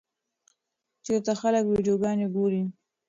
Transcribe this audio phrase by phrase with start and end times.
[1.05, 2.61] چېرته خلک ویډیوګانې ګوري؟